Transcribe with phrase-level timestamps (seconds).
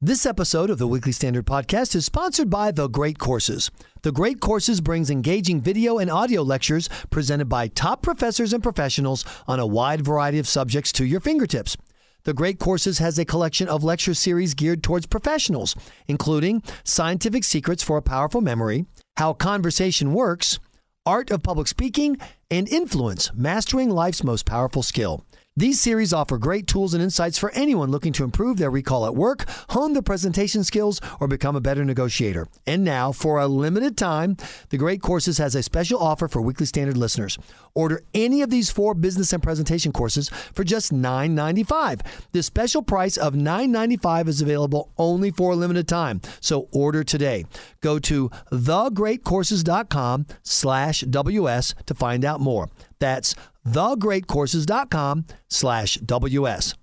[0.00, 3.68] This episode of the Weekly Standard Podcast is sponsored by The Great Courses.
[4.02, 9.24] The Great Courses brings engaging video and audio lectures presented by top professors and professionals
[9.48, 11.76] on a wide variety of subjects to your fingertips.
[12.22, 15.74] The Great Courses has a collection of lecture series geared towards professionals,
[16.06, 18.86] including Scientific Secrets for a Powerful Memory,
[19.16, 20.60] How Conversation Works,
[21.06, 22.18] Art of Public Speaking,
[22.52, 25.24] and Influence Mastering Life's Most Powerful Skill.
[25.58, 29.16] These series offer great tools and insights for anyone looking to improve their recall at
[29.16, 32.46] work, hone their presentation skills, or become a better negotiator.
[32.64, 34.36] And now, for a limited time,
[34.68, 37.40] The Great Courses has a special offer for Weekly Standard listeners.
[37.74, 42.02] Order any of these four business and presentation courses for just $9.95.
[42.30, 47.46] This special price of $9.95 is available only for a limited time, so order today.
[47.80, 52.68] Go to thegreatcourses.com slash WS to find out more.
[52.98, 53.34] That's
[53.66, 56.74] thegreatcourses.com slash WS.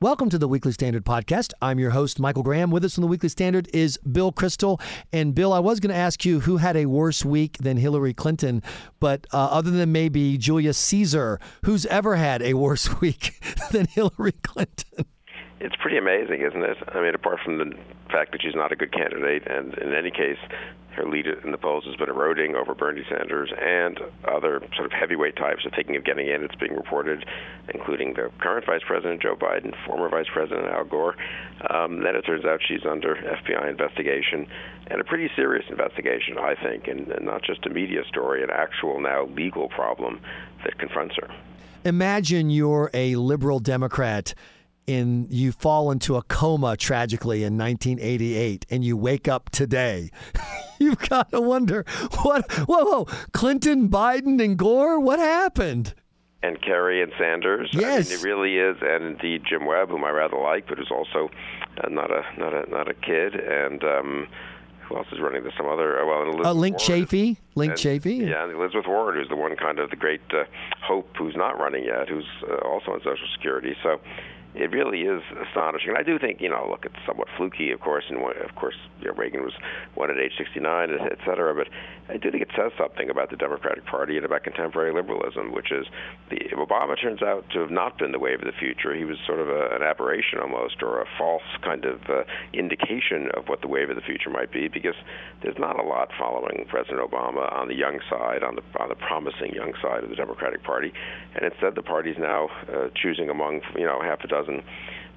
[0.00, 1.52] Welcome to the Weekly Standard Podcast.
[1.60, 2.70] I'm your host, Michael Graham.
[2.70, 4.80] With us on the Weekly Standard is Bill Kristol.
[5.12, 8.14] And Bill, I was going to ask you who had a worse week than Hillary
[8.14, 8.62] Clinton,
[9.00, 14.34] but uh, other than maybe Julius Caesar, who's ever had a worse week than Hillary
[14.44, 15.04] Clinton?
[15.58, 16.76] It's pretty amazing, isn't it?
[16.94, 17.74] I mean, apart from the
[18.12, 20.38] fact that she's not a good candidate, and in any case,
[20.98, 24.92] her lead in the polls has been eroding over Bernie Sanders and other sort of
[24.92, 26.42] heavyweight types are thinking of getting in.
[26.42, 27.24] It's being reported,
[27.72, 31.14] including the current Vice President Joe Biden, former Vice President Al Gore.
[31.70, 34.46] Um, then it turns out she's under FBI investigation,
[34.88, 38.50] and a pretty serious investigation, I think, and, and not just a media story, an
[38.50, 40.20] actual now legal problem
[40.64, 41.28] that confronts her.
[41.84, 44.34] Imagine you're a liberal Democrat
[44.88, 50.10] in you fall into a coma tragically in 1988 and you wake up today
[50.78, 51.84] you've got to wonder
[52.22, 55.94] what whoa, whoa clinton biden and gore what happened
[56.40, 57.68] and Kerry and Sanders.
[57.72, 60.78] Yes, I mean, it really is, and indeed Jim Webb, whom I rather like, but
[60.78, 61.30] who's also
[61.82, 64.28] uh, not a not a not a kid, and um,
[64.88, 65.52] who else is running this?
[65.56, 68.28] Some other uh, well, Elizabeth uh, Linc Chafee, Linc And- Chafee.
[68.28, 70.44] Yeah, and Elizabeth Warren, who's the one kind of the great uh,
[70.80, 73.74] hope who's not running yet, who's uh, also on Social Security.
[73.82, 74.00] So
[74.54, 75.90] it really is astonishing.
[75.90, 78.74] And I do think, you know, look, it's somewhat fluky, of course, and of course,
[79.00, 79.52] you know, Reagan was
[79.94, 81.54] won at age 69, et et cetera.
[81.54, 81.68] But
[82.08, 85.70] I do think it says something about the Democratic Party and about contemporary liberalism, which
[85.70, 85.86] is
[86.30, 88.94] the Obama turns out to have not been the wave of the future.
[88.96, 93.28] He was sort of a, an aberration almost, or a false kind of uh, indication
[93.36, 94.96] of what the wave of the future might be, because
[95.42, 98.96] there's not a lot following President Obama on the young side, on the on the
[98.96, 100.92] promising young side of the Democratic Party,
[101.34, 104.37] and instead the party's now uh, choosing among you know half a dozen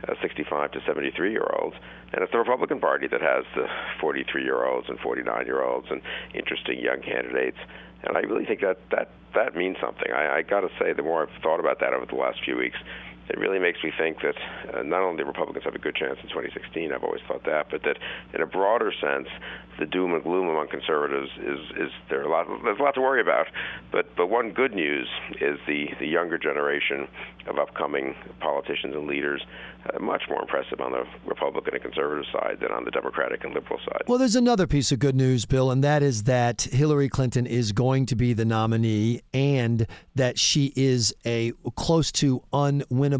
[0.07, 1.75] uh, 65 to 73 year olds,
[2.13, 3.67] and it's the Republican Party that has the
[3.99, 6.01] 43 year olds and 49 year olds and
[6.33, 7.57] interesting young candidates.
[8.03, 10.11] And I really think that that that means something.
[10.11, 12.57] I, I got to say, the more I've thought about that over the last few
[12.57, 12.77] weeks,
[13.29, 14.35] it really makes me think that
[14.73, 17.67] uh, not only the Republicans have a good chance in 2016, I've always thought that,
[17.69, 17.97] but that
[18.33, 19.27] in a broader sense,
[19.79, 23.01] the doom and gloom among conservatives is is there a lot there's a lot to
[23.01, 23.47] worry about.
[23.91, 25.07] But but one good news
[25.39, 27.07] is the the younger generation
[27.47, 29.41] of upcoming politicians and leaders
[29.85, 33.53] uh, much more impressive on the Republican and conservative side than on the Democratic and
[33.53, 34.03] liberal side.
[34.07, 37.71] Well, there's another piece of good news, Bill, and that is that Hillary Clinton is
[37.71, 43.10] going to be the nominee and that she is a close to unwinnable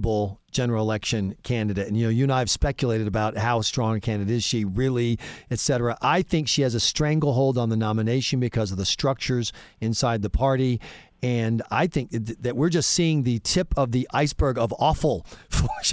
[0.51, 1.87] general election candidate.
[1.87, 4.65] And, you know, you and I have speculated about how strong a candidate is she
[4.65, 5.17] really,
[5.49, 5.97] et cetera.
[6.01, 10.29] I think she has a stranglehold on the nomination because of the structures inside the
[10.29, 10.79] party.
[11.23, 15.25] And I think that we're just seeing the tip of the iceberg of awful.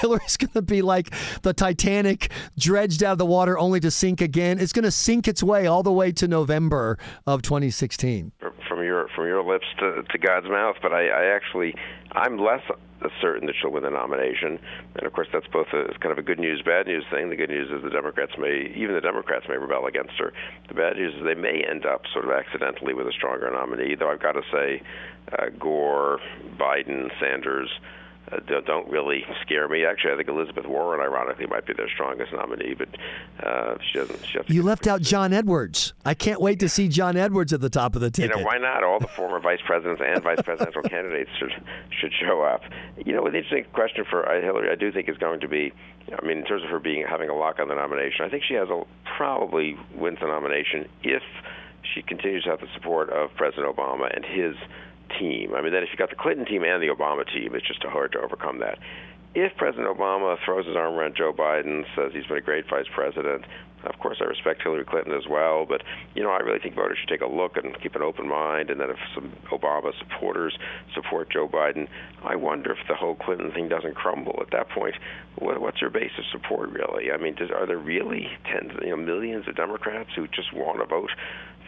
[0.00, 1.12] Hillary's going to be like
[1.42, 4.60] the Titanic dredged out of the water only to sink again.
[4.60, 8.32] It's going to sink its way all the way to November of 2016.
[9.16, 11.74] From your lips to, to God's mouth, but I, I actually
[12.12, 12.62] I'm less
[13.20, 14.58] certain that she'll win the nomination,
[14.94, 17.30] and of course that's both a kind of a good news bad news thing.
[17.30, 20.32] The good news is the Democrats may even the Democrats may rebel against her.
[20.68, 23.94] The bad news is they may end up sort of accidentally with a stronger nominee.
[23.94, 24.82] Though I've got to say,
[25.32, 26.20] uh, Gore,
[26.58, 27.70] Biden, Sanders.
[28.32, 29.84] Uh, don't- don't really scare me.
[29.84, 32.88] Actually, I think Elizabeth Warren, ironically, might be their strongest nominee, but
[33.46, 34.24] uh, she doesn't.
[34.26, 35.94] She You left out John Edwards.
[36.04, 38.36] I can't wait to see John Edwards at the top of the You ticket.
[38.38, 38.82] know, why not?
[38.82, 41.52] All the former vice presidents and vice presidential candidates should
[42.00, 42.62] should show up.
[43.04, 45.72] You know, an interesting question for uh, Hillary, I do think is going to be.
[46.20, 48.42] I mean, in terms of her being having a lock on the nomination, I think
[48.42, 48.82] she has a
[49.16, 51.22] probably wins the nomination if
[51.94, 54.54] she continues to have the support of President Obama and his
[55.18, 55.54] team.
[55.54, 57.82] I mean, then if you've got the Clinton team and the Obama team, it's just
[57.82, 58.78] hard to overcome that.
[59.34, 62.86] If President Obama throws his arm around Joe Biden, says he's been a great vice
[62.94, 63.44] president,
[63.86, 65.82] Of course, I respect Hillary Clinton as well, but
[66.14, 68.70] you know, I really think voters should take a look and keep an open mind.
[68.70, 70.58] And then if some Obama supporters
[70.94, 71.88] support Joe Biden,
[72.24, 74.94] I wonder if the whole Clinton thing doesn't crumble at that point.
[75.38, 77.12] What, what's your base of support really?
[77.12, 80.80] I mean, does, are there really tens, you know, millions of Democrats who just want
[80.80, 81.10] to vote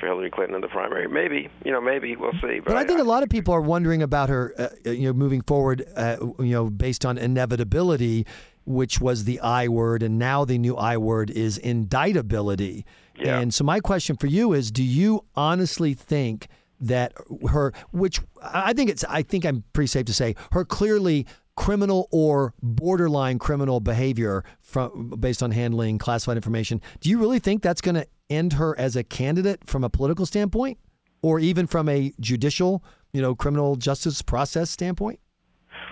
[0.01, 1.07] for Hillary Clinton in the primary?
[1.07, 2.61] Maybe, you know, maybe we'll see.
[2.61, 5.09] But, but I, I, think a lot of people are wondering about her, uh, you
[5.09, 8.27] know, moving forward, uh, you know, based on inevitability
[8.69, 12.85] which was the I word, and now the new I word is indictability.
[13.19, 13.41] Yeah.
[13.41, 16.49] And so my question for you is: Do you honestly think
[16.81, 17.13] that
[17.49, 21.27] her, which I think it's, I think I'm pretty safe to say, her clearly
[21.59, 26.81] criminal or borderline criminal behavior from based on handling classified information.
[27.01, 30.25] Do you really think that's going to end her as a candidate from a political
[30.25, 30.79] standpoint,
[31.21, 35.19] or even from a judicial, you know, criminal justice process standpoint?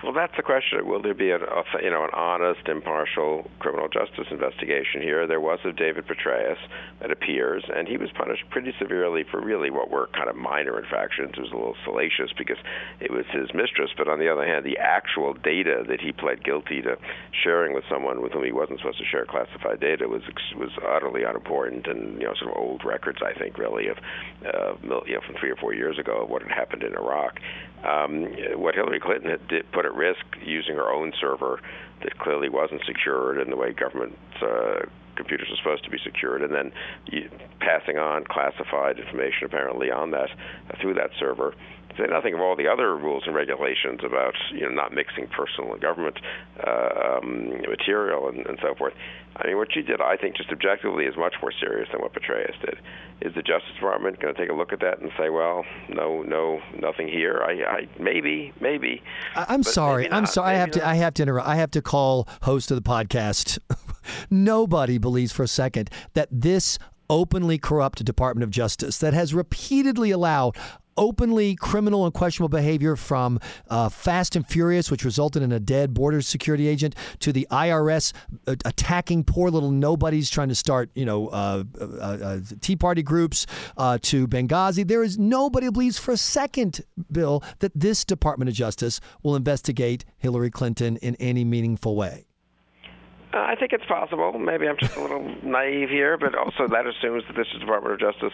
[0.03, 0.85] Well, that's the question.
[0.85, 5.25] Will there be a, a you know an honest, impartial criminal justice investigation here?
[5.25, 6.57] There was of David Petraeus,
[7.01, 10.77] it appears, and he was punished pretty severely for really what were kind of minor
[10.77, 11.33] infractions.
[11.35, 12.57] It was a little salacious because
[12.99, 16.43] it was his mistress, but on the other hand, the actual data that he pled
[16.43, 16.95] guilty to
[17.43, 20.21] sharing with someone with whom he wasn't supposed to share classified data was
[20.55, 23.97] was utterly unimportant and you know sort of old records, I think, really of
[24.45, 24.75] uh,
[25.07, 27.39] you know from three or four years ago of what had happened in Iraq.
[27.83, 31.59] Um, what Hillary Clinton had did, put at risk using her own server
[32.03, 34.81] that clearly wasn't secured in the way government uh,
[35.15, 36.71] computers are supposed to be secured, and then
[37.59, 40.29] passing on classified information apparently on that
[40.69, 41.53] uh, through that server
[41.97, 45.73] say nothing of all the other rules and regulations about you know not mixing personal
[45.73, 46.17] and government
[46.65, 48.93] uh, um, material and, and so forth.
[49.37, 52.13] I mean, what she did, I think, just objectively, is much more serious than what
[52.13, 52.79] Petraeus did.
[53.21, 56.23] Is the Justice Department going to take a look at that and say, well, no,
[56.23, 57.43] no, nothing here?
[57.43, 59.03] I, I maybe, maybe.
[59.35, 60.11] I'm sorry.
[60.11, 60.55] I'm sorry.
[60.55, 60.73] I have not.
[60.73, 60.87] to.
[60.87, 61.47] I have to interrupt.
[61.47, 63.59] I have to call host of the podcast.
[64.31, 66.79] Nobody believes for a second that this
[67.09, 70.57] openly corrupt Department of Justice that has repeatedly allowed
[70.97, 73.39] openly criminal and questionable behavior from
[73.69, 78.13] uh, Fast and Furious, which resulted in a dead border security agent, to the IRS
[78.47, 83.03] uh, attacking poor little nobodies trying to start, you know, uh, uh, uh Tea Party
[83.03, 83.45] groups,
[83.77, 84.87] uh, to Benghazi.
[84.87, 90.05] There is nobody believes for a second, Bill, that this Department of Justice will investigate
[90.17, 92.26] Hillary Clinton in any meaningful way.
[93.37, 94.33] Uh, I think it's possible.
[94.39, 97.99] Maybe I'm just a little naive here, but also that assumes that this Department of
[97.99, 98.33] Justice,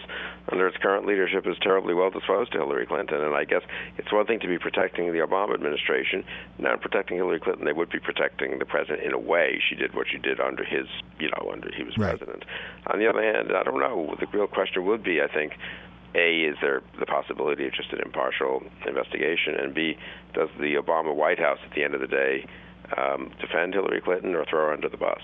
[0.50, 3.22] under its current leadership, is terribly well disposed to Hillary Clinton.
[3.22, 3.62] And I guess
[3.98, 6.24] it's one thing to be protecting the Obama administration.
[6.58, 9.60] Now, protecting Hillary Clinton, they would be protecting the president in a way.
[9.68, 10.86] She did what she did under his,
[11.18, 12.16] you know, under he was right.
[12.16, 12.44] president.
[12.86, 14.16] On the other hand, I don't know.
[14.18, 15.52] The real question would be, I think,
[16.14, 19.56] a, is there the possibility of just an impartial investigation?
[19.56, 19.98] And B,
[20.32, 22.46] does the Obama White House, at the end of the day,
[22.96, 25.20] um, defend Hillary Clinton or throw her under the bus.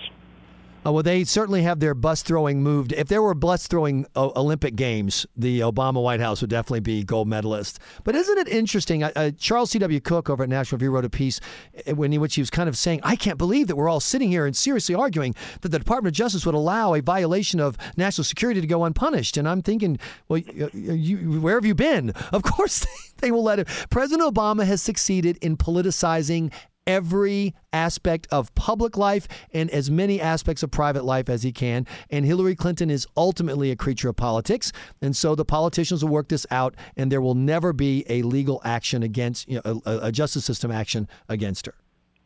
[0.83, 2.91] Oh, well, they certainly have their bus throwing moved.
[2.93, 7.03] If there were bus throwing uh, Olympic Games, the Obama White House would definitely be
[7.03, 7.79] gold medalist.
[8.03, 9.03] But isn't it interesting?
[9.03, 9.99] Uh, Charles C.W.
[9.99, 11.39] Cooke over at National Review wrote a piece
[11.85, 14.29] in uh, which he was kind of saying, I can't believe that we're all sitting
[14.29, 18.25] here and seriously arguing that the Department of Justice would allow a violation of national
[18.25, 19.37] security to go unpunished.
[19.37, 19.99] And I'm thinking,
[20.29, 22.13] well, you, where have you been?
[22.31, 22.85] Of course,
[23.17, 23.67] they will let it.
[23.89, 26.51] President Obama has succeeded in politicizing
[26.87, 31.85] every aspect of public life and as many aspects of private life as he can.
[32.09, 34.71] And Hillary Clinton is ultimately a creature of politics.
[35.01, 38.61] And so the politicians will work this out, and there will never be a legal
[38.63, 41.75] action against, you know, a, a justice system action against her.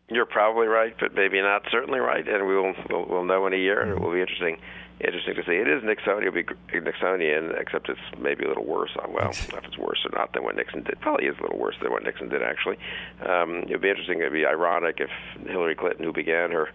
[0.09, 3.53] You're probably right, but maybe not certainly right, and we will we'll, we'll know in
[3.53, 4.57] a year, and it will be interesting
[4.99, 5.53] interesting to see.
[5.53, 6.43] It is Nixonian, be
[6.79, 8.91] Nixonian, except it's maybe a little worse.
[8.95, 11.59] Uh, well, if it's worse or not than what Nixon did, probably is a little
[11.59, 12.41] worse than what Nixon did.
[12.41, 12.77] Actually,
[13.25, 14.19] um, it'd be interesting.
[14.19, 15.09] It'd be ironic if
[15.47, 16.69] Hillary Clinton, who began her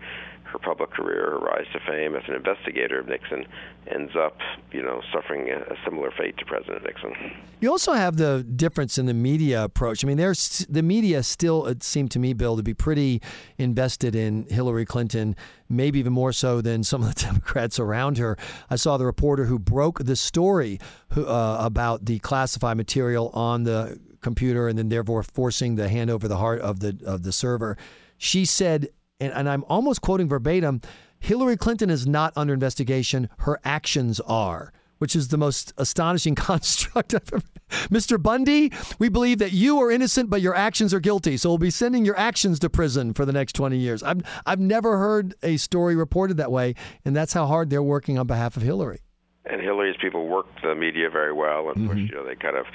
[0.52, 3.46] her public career, her rise to fame as an investigator of Nixon,
[3.92, 4.38] ends up,
[4.72, 7.14] you know, suffering a, similar fate to President Nixon.
[7.60, 10.04] You also have the difference in the media approach.
[10.04, 13.22] I mean, there's the media still, it seemed to me, Bill, to be pretty
[13.58, 15.36] invested in Hillary Clinton,
[15.68, 18.36] maybe even more so than some of the Democrats around her.
[18.68, 20.78] I saw the reporter who broke the story
[21.10, 26.28] who, uh, about the classified material on the computer and then therefore forcing the handover
[26.28, 27.76] the heart of the of the server.
[28.18, 28.88] She said
[29.20, 30.80] and, and I'm almost quoting verbatim
[31.18, 37.14] Hillary Clinton is not under investigation, her actions are which is the most astonishing construct
[37.14, 37.42] I've ever.
[37.88, 38.22] Mr.
[38.22, 41.36] Bundy, we believe that you are innocent, but your actions are guilty.
[41.36, 44.02] So we'll be sending your actions to prison for the next 20 years.
[44.02, 46.74] I've, I've never heard a story reported that way,
[47.04, 49.00] and that's how hard they're working on behalf of Hillary.
[49.46, 51.98] and Hillary's people work the media very well and mm-hmm.
[51.98, 52.66] you know, they kind of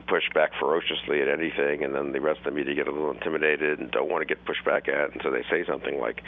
[0.00, 3.10] push back ferociously at anything, and then the rest of the media get a little
[3.10, 6.22] intimidated and don't want to get pushed back at, and so they say something like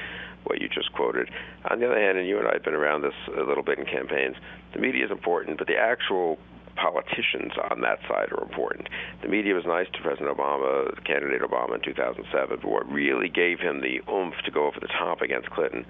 [0.44, 1.30] what you just quoted.
[1.70, 3.78] On the other hand, and you and I have been around this a little bit
[3.78, 4.36] in campaigns,
[4.72, 6.38] the media is important, but the actual
[6.76, 8.88] politicians on that side are important.
[9.22, 13.60] The media was nice to President Obama, candidate Obama in 2007, but what really gave
[13.60, 15.84] him the oomph to go over the top against Clinton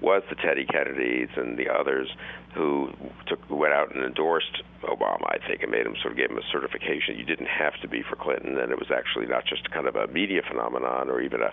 [0.00, 2.08] was the Teddy Kennedys and the others
[2.54, 2.90] who
[3.26, 5.24] took went out and endorsed Obama.
[5.28, 7.16] I think and made him sort of gave him a certification.
[7.16, 9.96] You didn't have to be for Clinton, and it was actually not just kind of
[9.96, 11.52] a media phenomenon or even a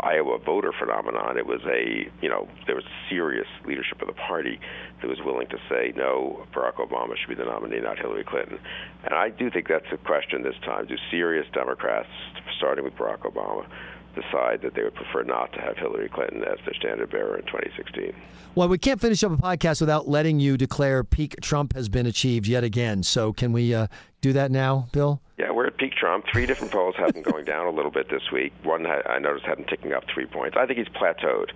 [0.00, 1.36] Iowa voter phenomenon.
[1.36, 4.58] It was a you know there was serious leadership of the party
[5.00, 8.58] that was willing to say no, Barack Obama should be the nominee, not Hillary Clinton.
[9.04, 10.86] And I do think that's a question this time.
[10.86, 12.08] Do serious Democrats,
[12.56, 13.66] starting with Barack Obama,
[14.14, 17.44] decide that they would prefer not to have Hillary Clinton as their standard bearer in
[17.46, 18.14] 2016.
[18.54, 22.06] Well, we can't finish up a podcast without letting you declare peak Trump has been
[22.06, 23.02] achieved yet again.
[23.02, 23.86] So, can we uh,
[24.20, 25.20] do that now, Bill?
[25.38, 26.26] Yeah, we're at peak Trump.
[26.30, 28.52] Three different polls have been going down a little bit this week.
[28.62, 30.56] One I noticed had him ticking up three points.
[30.58, 31.50] I think he's plateaued.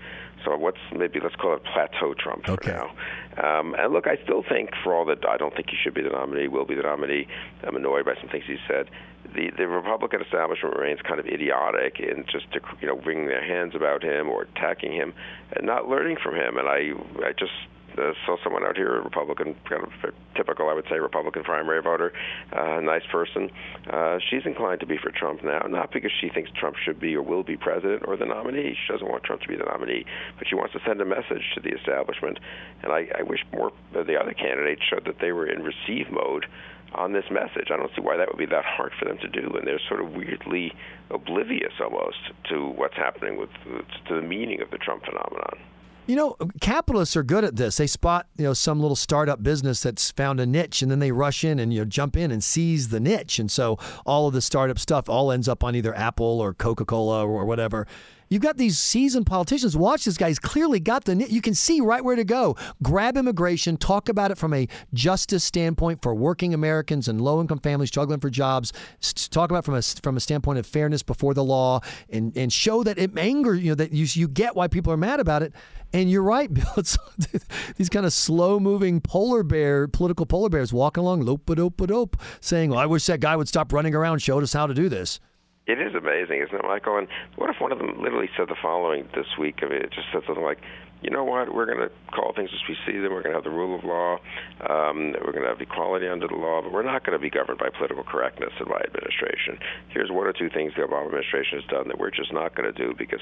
[0.44, 2.72] So what's maybe let's call it plateau Trump for okay.
[2.72, 2.90] now.
[3.42, 6.02] Um, and look, I still think for all that I don't think he should be
[6.02, 7.26] the nominee, will be the nominee.
[7.64, 8.88] I'm annoyed by some things he said.
[9.34, 13.44] The the Republican establishment remains kind of idiotic in just to, you know wringing their
[13.44, 15.12] hands about him or attacking him
[15.52, 16.58] and not learning from him.
[16.58, 16.92] And I
[17.26, 17.52] I just
[17.98, 19.90] uh, saw someone out here, a Republican, kind of
[20.34, 22.12] typical, I would say, Republican primary voter,
[22.52, 23.50] uh, nice person.
[23.90, 27.14] Uh, she's inclined to be for Trump now, not because she thinks Trump should be
[27.14, 28.76] or will be president or the nominee.
[28.86, 30.04] She doesn't want Trump to be the nominee,
[30.38, 32.38] but she wants to send a message to the establishment.
[32.82, 36.10] And I, I wish more of the other candidates showed that they were in receive
[36.10, 36.46] mode
[36.94, 37.68] on this message.
[37.70, 39.80] I don't see why that would be that hard for them to do, and they're
[39.88, 40.72] sort of weirdly
[41.10, 42.18] oblivious almost
[42.50, 43.50] to what's happening with
[44.08, 45.58] to the meaning of the Trump phenomenon.
[46.06, 47.78] You know, capitalists are good at this.
[47.78, 51.10] They spot, you know, some little startup business that's found a niche and then they
[51.10, 53.40] rush in and you know jump in and seize the niche.
[53.40, 57.26] And so all of the startup stuff all ends up on either Apple or Coca-Cola
[57.26, 57.88] or whatever.
[58.28, 59.76] You've got these seasoned politicians.
[59.76, 60.28] Watch this guy.
[60.28, 61.14] He's clearly got the.
[61.30, 62.56] You can see right where to go.
[62.82, 63.76] Grab immigration.
[63.76, 68.30] Talk about it from a justice standpoint for working Americans and low-income families struggling for
[68.30, 68.72] jobs.
[69.30, 71.80] Talk about from a from a standpoint of fairness before the law,
[72.10, 74.96] and and show that it anger you know that you you get why people are
[74.96, 75.52] mad about it.
[75.92, 76.66] And you're right, Bill.
[76.76, 76.98] It's
[77.76, 82.70] these kind of slow-moving polar bear, political polar bears walking along, lope dope dope, saying,
[82.70, 85.20] well, "I wish that guy would stop running around, showed us how to do this."
[85.66, 86.96] It is amazing, isn't it, Michael?
[86.96, 89.56] And what if one of them literally said the following this week?
[89.62, 90.58] I mean, it just said something like,
[91.02, 93.12] you know what, we're going to call things as we see them.
[93.12, 94.18] We're going to have the rule of law.
[94.68, 97.28] Um, we're going to have equality under the law, but we're not going to be
[97.28, 99.58] governed by political correctness in my administration.
[99.90, 102.72] Here's one or two things the Obama administration has done that we're just not going
[102.72, 103.20] to do because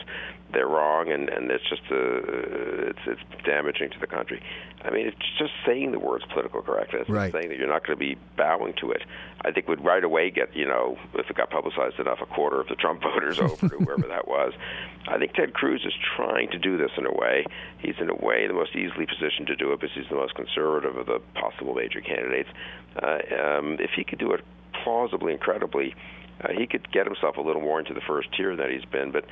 [0.53, 4.41] they're wrong and, and it's just uh, it's, it's damaging to the country.
[4.85, 7.33] I mean, it's just saying the words political correctness, right.
[7.33, 9.03] saying that you're not going to be bowing to it.
[9.45, 12.61] I think would right away get, you know, if it got publicized enough, a quarter
[12.61, 14.53] of the Trump voters over to whoever that was.
[15.09, 17.45] I think Ted Cruz is trying to do this in a way
[17.79, 20.35] He's in a way the most easily positioned to do it because he's the most
[20.35, 22.49] conservative of the possible major candidates.
[23.03, 24.45] Uh, um, if he could do it
[24.83, 25.95] plausibly and credibly,
[26.41, 29.11] uh, he could get himself a little more into the first tier that he's been.
[29.13, 29.25] But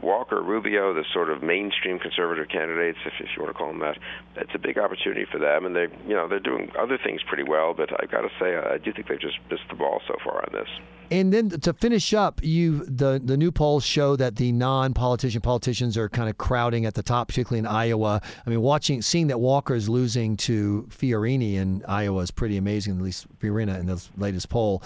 [0.00, 3.80] Walker, Rubio, the sort of mainstream conservative candidates, if, if you want to call them
[3.80, 3.98] that,
[4.36, 7.42] it's a big opportunity for them, and they, you know, they're doing other things pretty
[7.42, 7.74] well.
[7.74, 10.44] But I've got to say, I do think they've just missed the ball so far
[10.46, 10.68] on this.
[11.10, 15.98] And then to finish up, you the the new polls show that the non-politician politicians
[15.98, 18.22] are kind of crowding at the top, particularly in Iowa.
[18.46, 22.96] I mean, watching seeing that Walker is losing to Fiorina in Iowa is pretty amazing.
[22.96, 24.82] At least Fiorina in the latest poll.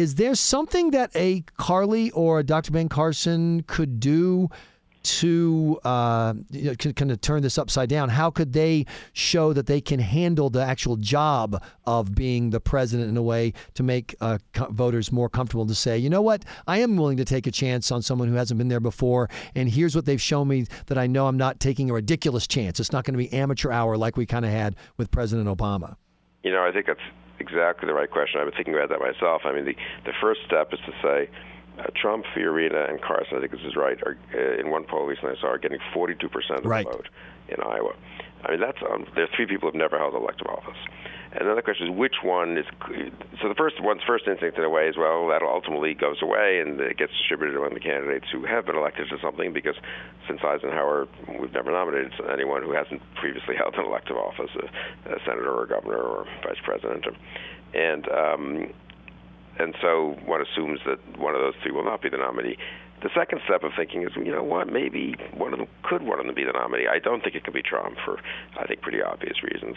[0.00, 2.72] Is there something that a Carly or a Dr.
[2.72, 4.48] Ben Carson could do
[5.02, 8.08] to uh, you know, kind of turn this upside down?
[8.08, 13.10] How could they show that they can handle the actual job of being the president
[13.10, 16.46] in a way to make uh, co- voters more comfortable to say, you know what,
[16.66, 19.68] I am willing to take a chance on someone who hasn't been there before, and
[19.68, 22.80] here's what they've shown me that I know I'm not taking a ridiculous chance.
[22.80, 25.96] It's not going to be amateur hour like we kind of had with President Obama.
[26.42, 27.00] You know, I think that's
[27.40, 28.40] exactly the right question.
[28.40, 29.42] I've been thinking about that myself.
[29.44, 31.30] I mean, the the first step is to say.
[31.78, 35.06] Uh, Trump, Fiorina, and Carson, I think this is right, are uh, in one poll
[35.06, 36.18] recently I saw are getting 42%
[36.58, 36.84] of right.
[36.84, 37.08] the vote
[37.48, 37.94] in Iowa.
[38.44, 40.76] I mean, that's um, there are three people who've never held elective office.
[41.32, 42.66] The question is which one is
[43.40, 46.58] so the first one's first instinct in a way is well that ultimately goes away
[46.58, 49.76] and it gets distributed among the candidates who have been elected to something because
[50.26, 51.06] since Eisenhower
[51.40, 55.64] we've never nominated anyone who hasn't previously held an elective office a, a senator or
[55.64, 57.06] a governor or vice president
[57.74, 58.72] and um,
[59.60, 62.56] and so one assumes that one of those three will not be the nominee.
[63.02, 66.18] The second step of thinking is, you know what, maybe one of them could one
[66.18, 66.86] of them be the nominee.
[66.90, 68.18] I don't think it could be Trump for,
[68.58, 69.76] I think, pretty obvious reasons.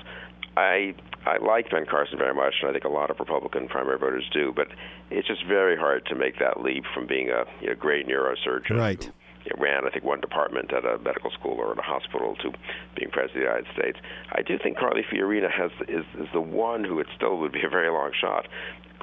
[0.57, 0.93] I
[1.25, 4.29] I like Ben Carson very much, and I think a lot of Republican primary voters
[4.33, 4.51] do.
[4.55, 4.67] But
[5.10, 8.77] it's just very hard to make that leap from being a you know, great neurosurgeon
[8.77, 9.03] right.
[9.03, 12.51] who ran, I think, one department at a medical school or at a hospital to
[12.95, 14.00] being president of the United States.
[14.31, 17.63] I do think Carly Fiorina has is, is the one who it still would be
[17.63, 18.48] a very long shot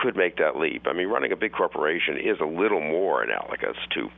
[0.01, 0.87] could make that leap.
[0.87, 4.09] I mean, running a big corporation is a little more analogous to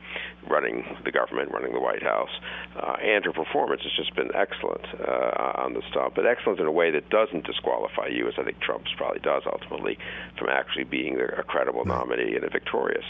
[0.49, 2.29] running the government, running the White House,
[2.75, 6.65] uh, and her performance has just been excellent uh, on the stuff, but excellent in
[6.65, 9.97] a way that doesn't disqualify you, as I think Trump's probably does ultimately,
[10.37, 13.05] from actually being a credible nominee and a victorious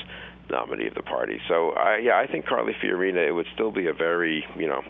[0.50, 1.40] nominee of the party.
[1.48, 4.82] So, I, yeah, I think Carly Fiorina, it would still be a very, you know,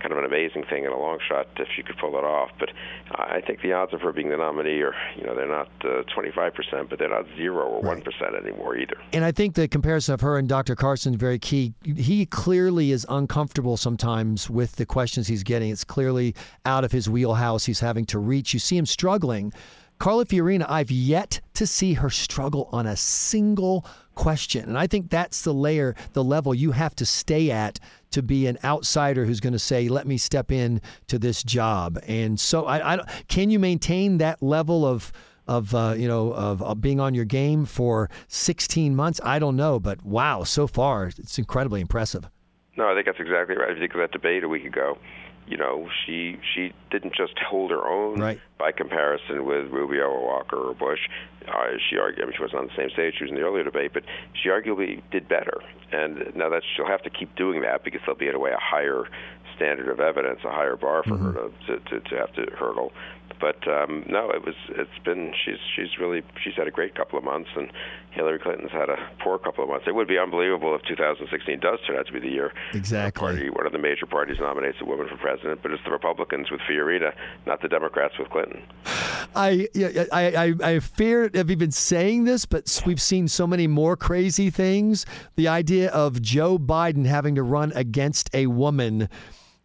[0.00, 2.50] kind of an amazing thing in a long shot if she could pull it off.
[2.58, 2.70] But
[3.10, 6.02] I think the odds of her being the nominee are, you know, they're not uh,
[6.16, 8.02] 25%, but they're not zero or Right.
[8.04, 8.96] 1% anymore either.
[9.12, 10.74] And I think the comparison of her and Dr.
[10.76, 11.74] Carson is very key.
[11.84, 15.70] He clearly is uncomfortable sometimes with the questions he's getting.
[15.70, 16.34] It's clearly
[16.64, 17.64] out of his wheelhouse.
[17.66, 18.54] He's having to reach.
[18.54, 19.52] You see him struggling.
[19.98, 23.86] Carly Fiorina, I've yet to see her struggle on a single
[24.16, 24.68] question.
[24.68, 27.78] And I think that's the layer, the level you have to stay at
[28.10, 31.98] to be an outsider who's going to say, let me step in to this job.
[32.08, 35.12] And so I, I don't- can you maintain that level of
[35.46, 39.20] of uh, you know of, of being on your game for 16 months.
[39.24, 42.28] I don't know, but wow, so far it's incredibly impressive.
[42.76, 43.70] No, I think that's exactly right.
[43.70, 44.96] If you think of that debate a week ago,
[45.46, 48.40] you know, she she didn't just hold her own Right.
[48.62, 51.00] By comparison with Rubio or Walker or Bush.
[51.48, 53.14] Uh, she argued, I mean, she wasn't on the same stage.
[53.18, 54.04] She was in the earlier debate, but
[54.40, 55.60] she arguably did better.
[55.90, 58.52] And now that she'll have to keep doing that because there'll be in a way
[58.52, 59.06] a higher
[59.56, 62.92] standard of evidence, a higher bar for her to, to to have to hurdle.
[63.40, 67.18] But um, no, it was it's been she's she's really she's had a great couple
[67.18, 67.70] of months, and
[68.12, 69.86] Hillary Clinton's had a poor couple of months.
[69.88, 73.20] It would be unbelievable if 2016 does turn out to be the year Exactly.
[73.20, 76.50] party, one of the major parties nominates a woman for president, but it's the Republicans
[76.50, 77.12] with Fiorina,
[77.46, 78.51] not the Democrats with Clinton.
[79.34, 83.96] I, I, I, I fear I've even saying this, but we've seen so many more
[83.96, 85.06] crazy things.
[85.36, 89.08] The idea of Joe Biden having to run against a woman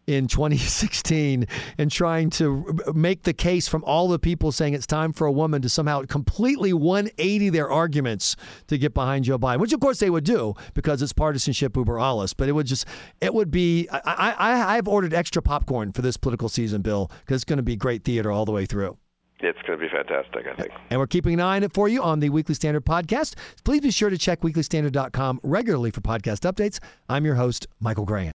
[0.08, 1.46] in 2016
[1.76, 5.32] and trying to make the case from all the people saying it's time for a
[5.32, 8.34] woman to somehow completely 180 their arguments
[8.66, 11.98] to get behind Joe Biden, which of course they would do because it's partisanship uber
[11.98, 12.32] alles.
[12.32, 12.86] But it would just,
[13.20, 13.86] it would be.
[13.92, 14.00] I,
[14.38, 17.76] I, I've ordered extra popcorn for this political season, Bill, because it's going to be
[17.76, 18.96] great theater all the way through.
[19.40, 20.72] It's going to be fantastic, I think.
[20.90, 23.34] And we're keeping an eye on it for you on the Weekly Standard podcast.
[23.62, 26.80] Please be sure to check weeklystandard.com regularly for podcast updates.
[27.08, 28.26] I'm your host, Michael Graham.